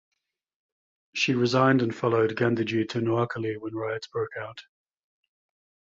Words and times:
She 1.13 1.35
resigned 1.35 1.83
and 1.83 1.95
followed 1.95 2.31
Gandhiji 2.35 2.89
to 2.89 3.01
Noakhali 3.01 3.59
when 3.59 3.75
riots 3.75 4.07
broke 4.07 4.35
out. 4.35 4.63